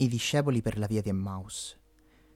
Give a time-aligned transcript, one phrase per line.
[0.00, 1.76] I discepoli per la via di Emmaus.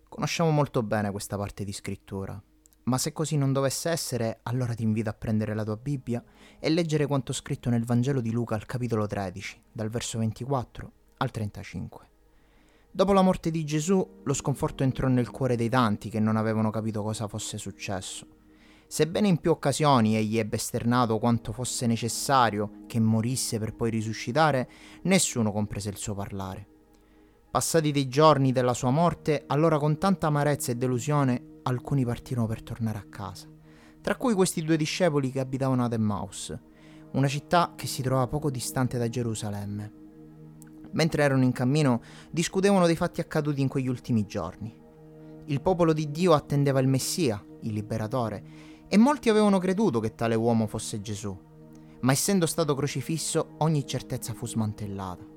[0.08, 2.42] Conosciamo molto bene questa parte di scrittura,
[2.84, 6.24] ma se così non dovesse essere, allora ti invito a prendere la tua Bibbia
[6.58, 11.30] e leggere quanto scritto nel Vangelo di Luca al capitolo 13, dal verso 24 al
[11.30, 12.08] 35.
[12.90, 16.70] Dopo la morte di Gesù, lo sconforto entrò nel cuore dei tanti che non avevano
[16.70, 18.26] capito cosa fosse successo.
[18.88, 24.68] Sebbene in più occasioni egli ebbe esternato quanto fosse necessario che morisse per poi risuscitare,
[25.02, 26.70] nessuno comprese il suo parlare.
[27.52, 32.62] Passati dei giorni della sua morte, allora con tanta amarezza e delusione alcuni partirono per
[32.62, 33.46] tornare a casa,
[34.00, 36.58] tra cui questi due discepoli che abitavano ad Emmaus,
[37.10, 39.92] una città che si trovava poco distante da Gerusalemme.
[40.92, 44.74] Mentre erano in cammino, discutevano dei fatti accaduti in quegli ultimi giorni.
[45.44, 48.44] Il popolo di Dio attendeva il Messia, il liberatore,
[48.88, 51.38] e molti avevano creduto che tale uomo fosse Gesù.
[52.00, 55.32] Ma essendo stato crocifisso, ogni certezza fu smantellata.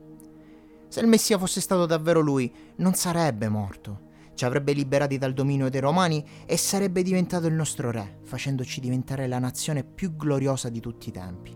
[0.96, 4.04] Se il Messia fosse stato davvero lui, non sarebbe morto.
[4.34, 9.28] Ci avrebbe liberati dal dominio dei Romani e sarebbe diventato il nostro re, facendoci diventare
[9.28, 11.54] la nazione più gloriosa di tutti i tempi.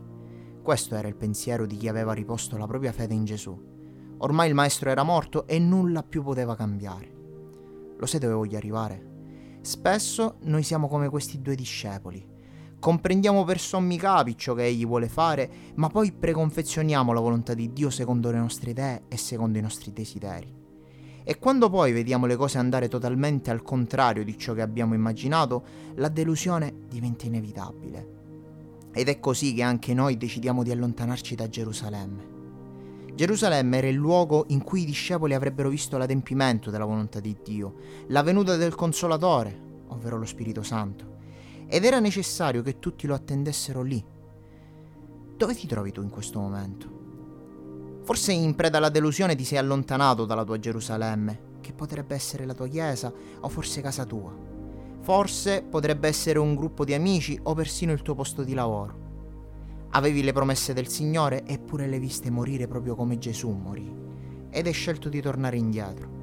[0.61, 3.57] Questo era il pensiero di chi aveva riposto la propria fede in Gesù.
[4.17, 7.09] Ormai il maestro era morto e nulla più poteva cambiare.
[7.97, 9.59] Lo sai dove voglio arrivare?
[9.61, 12.38] Spesso noi siamo come questi due discepoli
[12.79, 17.73] Comprendiamo per sommi capi ciò che egli vuole fare, ma poi preconfezioniamo la volontà di
[17.73, 20.55] Dio secondo le nostre idee e secondo i nostri desideri.
[21.25, 25.63] E quando poi vediamo le cose andare totalmente al contrario di ciò che abbiamo immaginato,
[25.95, 28.17] la delusione diventa inevitabile.
[28.93, 32.37] Ed è così che anche noi decidiamo di allontanarci da Gerusalemme.
[33.13, 37.75] Gerusalemme era il luogo in cui i discepoli avrebbero visto l'adempimento della volontà di Dio,
[38.07, 41.17] la venuta del Consolatore, ovvero lo Spirito Santo
[41.69, 44.03] ed era necessario che tutti lo attendessero lì.
[45.37, 46.97] Dove ti trovi tu in questo momento?
[48.03, 52.55] Forse in preda alla delusione ti sei allontanato dalla tua Gerusalemme, che potrebbe essere la
[52.55, 54.35] tua chiesa o forse casa tua.
[55.01, 59.07] Forse potrebbe essere un gruppo di amici o persino il tuo posto di lavoro.
[59.91, 63.91] Avevi le promesse del Signore eppure le viste morire proprio come Gesù morì
[64.49, 66.17] ed hai scelto di tornare indietro.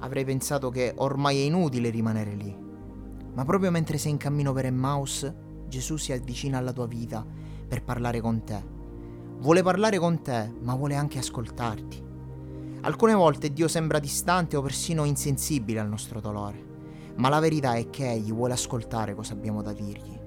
[0.00, 2.61] Avrei pensato che ormai è inutile rimanere lì,
[3.34, 5.32] ma proprio mentre sei in cammino per Emmaus,
[5.68, 7.24] Gesù si avvicina alla tua vita
[7.66, 8.62] per parlare con te.
[9.38, 12.10] Vuole parlare con te, ma vuole anche ascoltarti.
[12.82, 17.88] Alcune volte Dio sembra distante o persino insensibile al nostro dolore, ma la verità è
[17.90, 20.20] che Egli vuole ascoltare cosa abbiamo da dirgli.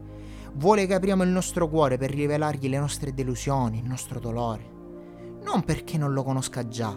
[0.54, 4.72] Vuole che apriamo il nostro cuore per rivelargli le nostre delusioni, il nostro dolore.
[5.44, 6.96] Non perché non lo conosca già,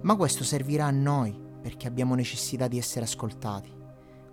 [0.00, 3.70] ma questo servirà a noi perché abbiamo necessità di essere ascoltati.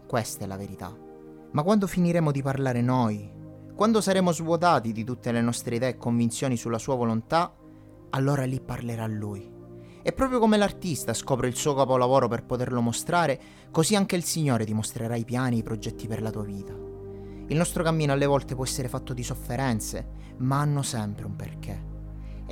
[0.07, 1.09] Questa è la verità.
[1.51, 3.29] Ma quando finiremo di parlare noi,
[3.75, 7.53] quando saremo svuotati di tutte le nostre idee e convinzioni sulla sua volontà,
[8.11, 9.51] allora lì parlerà lui.
[10.03, 13.39] E proprio come l'artista scopre il suo capolavoro per poterlo mostrare,
[13.71, 16.73] così anche il Signore ti mostrerà i piani e i progetti per la tua vita.
[17.47, 21.90] Il nostro cammino alle volte può essere fatto di sofferenze, ma hanno sempre un perché.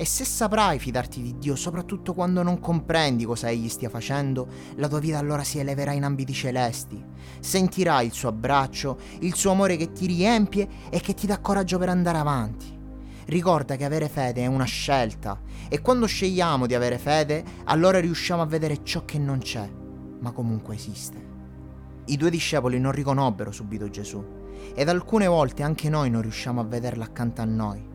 [0.00, 4.88] E se saprai fidarti di Dio, soprattutto quando non comprendi cosa Egli stia facendo, la
[4.88, 7.04] tua vita allora si eleverà in ambiti celesti.
[7.38, 11.76] Sentirai il suo abbraccio, il suo amore che ti riempie e che ti dà coraggio
[11.76, 12.78] per andare avanti.
[13.26, 15.38] Ricorda che avere fede è una scelta
[15.68, 19.70] e quando scegliamo di avere fede, allora riusciamo a vedere ciò che non c'è,
[20.18, 21.22] ma comunque esiste.
[22.06, 24.24] I due discepoli non riconobbero subito Gesù
[24.74, 27.89] ed alcune volte anche noi non riusciamo a vederlo accanto a noi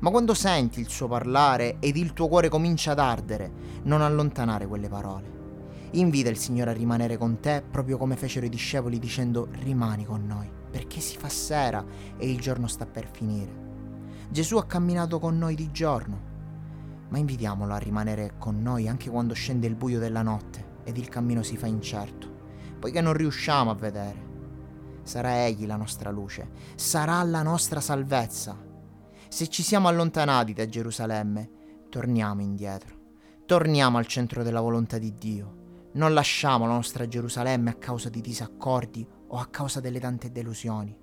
[0.00, 3.50] ma quando senti il suo parlare ed il tuo cuore comincia ad ardere,
[3.84, 5.34] non allontanare quelle parole.
[5.92, 10.26] Invita il Signore a rimanere con te proprio come fecero i discepoli dicendo rimani con
[10.26, 11.84] noi, perché si fa sera
[12.16, 13.64] e il giorno sta per finire.
[14.28, 16.34] Gesù ha camminato con noi di giorno,
[17.08, 21.08] ma invitiamolo a rimanere con noi anche quando scende il buio della notte ed il
[21.08, 22.28] cammino si fa incerto,
[22.78, 24.24] poiché non riusciamo a vedere.
[25.04, 28.65] Sarà Egli la nostra luce, sarà la nostra salvezza
[29.28, 31.50] se ci siamo allontanati da Gerusalemme,
[31.88, 32.94] torniamo indietro.
[33.46, 35.64] Torniamo al centro della volontà di Dio.
[35.92, 40.96] Non lasciamo la nostra Gerusalemme a causa di disaccordi o a causa delle tante delusioni,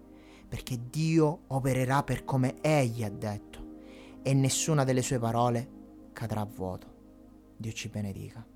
[0.47, 3.63] perché Dio opererà per come Egli ha detto
[4.21, 5.69] e nessuna delle sue parole
[6.13, 6.91] cadrà a vuoto.
[7.57, 8.52] Dio ci benedica.